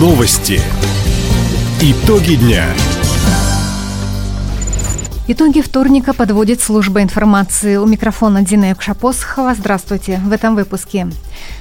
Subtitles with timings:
[0.00, 0.58] Новости.
[1.82, 2.64] Итоги дня.
[5.28, 7.76] Итоги вторника подводит служба информации.
[7.76, 9.54] У микрофона Дина Якшапосхова.
[9.54, 10.18] Здравствуйте.
[10.24, 11.08] В этом выпуске.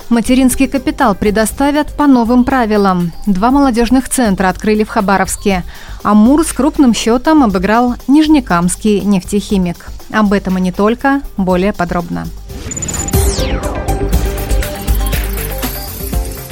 [0.07, 3.12] Материнский капитал предоставят по новым правилам.
[3.28, 5.66] Два молодежных центра открыли в Хабаровске.
[6.04, 9.88] Амур с крупным счетом обыграл Нижнекамский нефтехимик.
[10.14, 11.21] Об этом и не только.
[11.36, 12.26] Более подробно.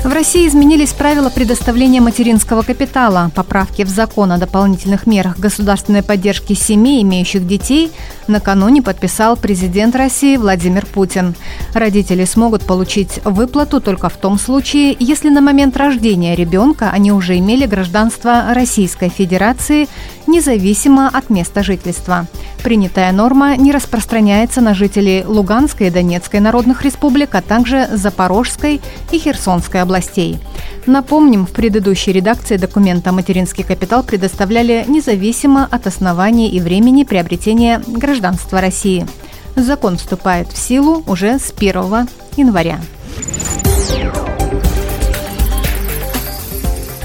[0.08, 3.30] В России изменились правила предоставления материнского капитала.
[3.36, 7.92] Поправки в закон о дополнительных мерах государственной поддержки семей, имеющих детей,
[8.26, 11.36] накануне подписал президент России Владимир Путин.
[11.74, 17.38] Родители смогут получить выплату только в том случае, если на момент рождения ребенка они уже
[17.38, 19.90] имели гражданство Российской Федерации,
[20.26, 22.28] независимо от места жительства.
[22.64, 28.80] Принятая норма не распространяется на жителей Луганской и Донецкой народных республик, а также Запорожской
[29.12, 29.97] и Херсонской областей.
[30.86, 38.62] Напомним, в предыдущей редакции документа «Материнский капитал» предоставляли независимо от оснований и времени приобретения гражданства
[38.62, 39.05] России.
[39.55, 42.80] Закон вступает в силу уже с 1 января.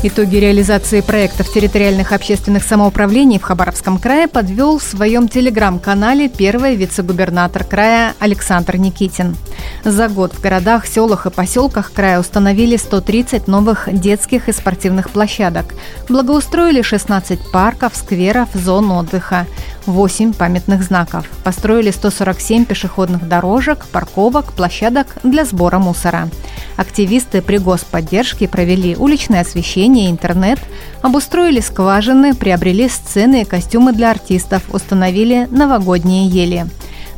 [0.04, 7.62] Итоги реализации проектов территориальных общественных самоуправлений в Хабаровском крае подвел в своем телеграм-канале первый вице-губернатор
[7.62, 9.36] края Александр Никитин.
[9.84, 15.66] За год в городах, селах и поселках края установили 130 новых детских и спортивных площадок,
[16.08, 19.46] благоустроили 16 парков, скверов, зон отдыха,
[19.86, 26.28] 8 памятных знаков, построили 147 пешеходных дорожек, парковок, площадок для сбора мусора.
[26.76, 30.58] Активисты при господдержке провели уличное освещение, интернет,
[31.02, 36.66] обустроили скважины, приобрели сцены и костюмы для артистов, установили новогодние ели.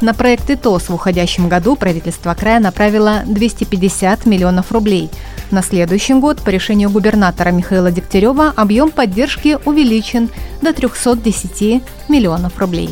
[0.01, 5.09] На проект ИТОС в уходящем году правительство края направило 250 миллионов рублей.
[5.51, 10.29] На следующий год по решению губернатора Михаила Дегтярева объем поддержки увеличен
[10.63, 12.91] до 310 миллионов рублей.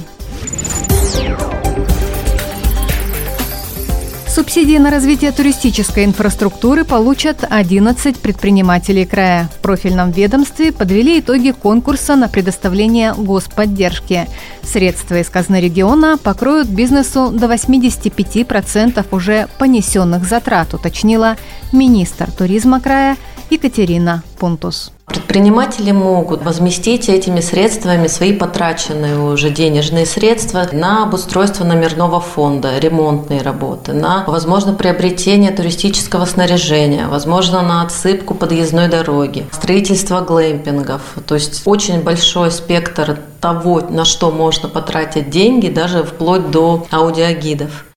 [4.32, 9.50] Субсидии на развитие туристической инфраструктуры получат 11 предпринимателей края.
[9.54, 14.26] В профильном ведомстве подвели итоги конкурса на предоставление господдержки.
[14.62, 21.37] Средства из казны региона покроют бизнесу до 85% уже понесенных затрат, уточнила
[21.71, 23.19] министр туризма края
[23.50, 24.92] Екатерина Пунтус.
[25.12, 33.43] Предприниматели могут возместить этими средствами свои потраченные уже денежные средства на обустройство номерного фонда, ремонтные
[33.43, 41.03] работы, на, возможно, приобретение туристического снаряжения, возможно, на отсыпку подъездной дороги, строительство глэмпингов.
[41.27, 47.91] То есть очень большой спектр того, на что можно потратить деньги, даже вплоть до аудиогидов.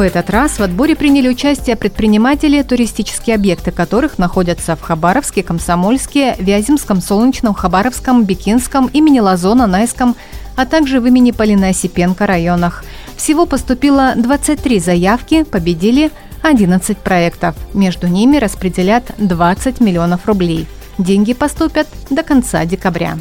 [0.00, 6.36] В этот раз в отборе приняли участие предприниматели, туристические объекты которых находятся в Хабаровске, Комсомольске,
[6.38, 10.16] Вяземском, Солнечном, Хабаровском, Бикинском, имени Лазона, Найском,
[10.56, 12.82] а также в имени Полина Осипенко районах.
[13.18, 16.10] Всего поступило 23 заявки, победили
[16.40, 17.54] 11 проектов.
[17.74, 20.66] Между ними распределят 20 миллионов рублей.
[20.96, 23.18] Деньги поступят до конца декабря.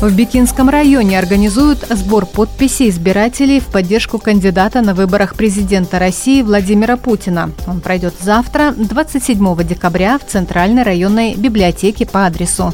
[0.00, 6.96] В Бикинском районе организуют сбор подписей избирателей в поддержку кандидата на выборах президента России Владимира
[6.96, 7.50] Путина.
[7.66, 12.72] Он пройдет завтра, 27 декабря, в Центральной районной библиотеке по адресу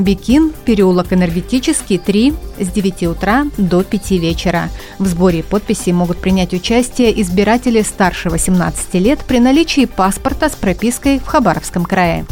[0.00, 4.68] Бикин, переулок Энергетический, 3, с 9 утра до 5 вечера.
[4.98, 11.18] В сборе подписей могут принять участие избиратели старше 18 лет при наличии паспорта с пропиской
[11.18, 12.24] в Хабаровском крае.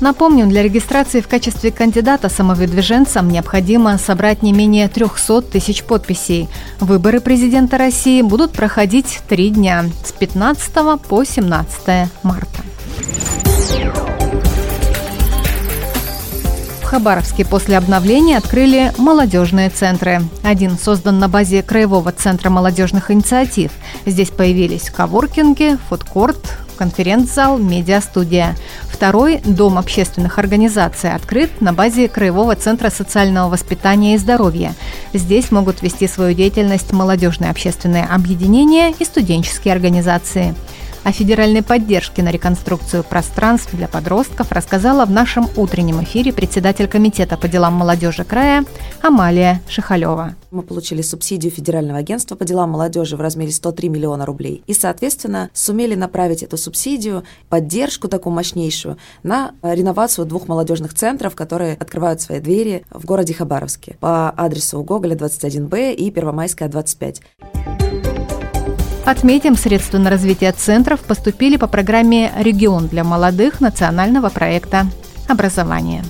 [0.00, 6.48] Напомню, для регистрации в качестве кандидата самовыдвиженцам необходимо собрать не менее 300 тысяч подписей.
[6.80, 12.65] Выборы президента России будут проходить три дня с 15 по 17 марта.
[16.96, 20.22] Хабаровске после обновления открыли молодежные центры.
[20.42, 23.70] Один создан на базе Краевого центра молодежных инициатив.
[24.06, 28.56] Здесь появились коворкинги, фудкорт, конференц-зал, медиастудия.
[28.90, 34.74] Второй– Дом общественных организаций открыт на базе Краевого центра социального воспитания и здоровья.
[35.12, 40.54] Здесь могут вести свою деятельность молодежные общественные объединения и студенческие организации.
[41.06, 47.36] О федеральной поддержке на реконструкцию пространств для подростков рассказала в нашем утреннем эфире председатель Комитета
[47.36, 48.64] по делам молодежи края
[49.02, 50.34] Амалия Шихалева.
[50.50, 54.64] Мы получили субсидию Федерального агентства по делам молодежи в размере 103 миллиона рублей.
[54.66, 61.74] И, соответственно, сумели направить эту субсидию, поддержку такую мощнейшую, на реновацию двух молодежных центров, которые
[61.74, 67.22] открывают свои двери в городе Хабаровске по адресу Гоголя 21Б и Первомайская 25.
[69.06, 74.88] Отметим, средства на развитие центров поступили по программе «Регион для молодых» национального проекта
[75.28, 76.02] «Образование».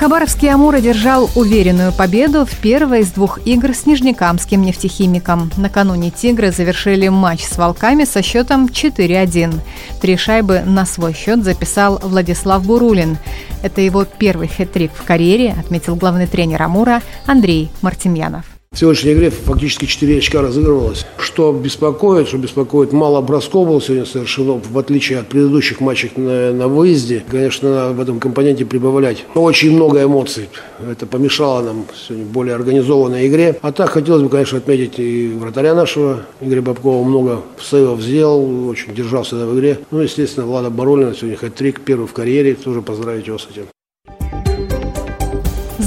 [0.00, 5.50] Хабаровский «Амур» одержал уверенную победу в первой из двух игр с Нижнекамским нефтехимиком.
[5.56, 9.58] Накануне «Тигры» завершили матч с «Волками» со счетом 4-1.
[10.02, 13.16] Три шайбы на свой счет записал Владислав Бурулин.
[13.62, 18.49] Это его первый хет-трик в карьере, отметил главный тренер «Амура» Андрей Мартемьянов.
[18.72, 21.04] В сегодняшней игре фактически 4 очка разыгрывалось.
[21.18, 26.52] Что беспокоит, что беспокоит, мало бросков было сегодня совершено, в отличие от предыдущих матчей на,
[26.52, 27.24] на выезде.
[27.28, 29.24] Конечно, в этом компоненте прибавлять.
[29.34, 30.48] Очень много эмоций.
[30.88, 33.58] Это помешало нам сегодня более организованной игре.
[33.60, 38.94] А так хотелось бы, конечно, отметить и вратаря нашего, Игоря Бабкова, много сейвов сделал, очень
[38.94, 39.80] держался в игре.
[39.90, 43.64] Ну, естественно, Влада Баролина сегодня хэт-трик, первый в карьере, тоже поздравить его с этим.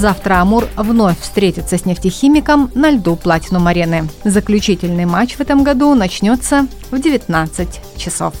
[0.04, 4.06] Завтра «Амур» вновь встретится с нефтехимиком на льду Платинум-арены.
[4.22, 8.34] Заключительный матч в этом году начнется в 19 часов.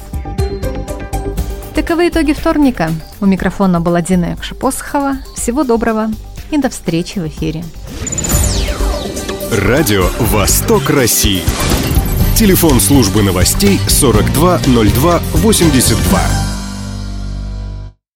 [1.74, 2.90] Таковы итоги вторника.
[3.22, 5.16] У микрофона была Дина Экшапосхова.
[5.36, 6.10] Всего доброго
[6.50, 7.64] и до встречи в эфире.
[9.50, 11.44] Радио «Восток России».
[12.36, 16.53] Телефон службы новостей 420282.